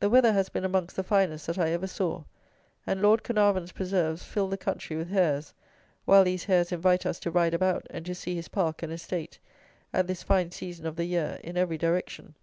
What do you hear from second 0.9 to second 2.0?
the finest that I ever